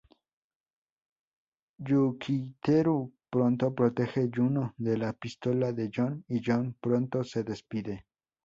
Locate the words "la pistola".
5.03-5.71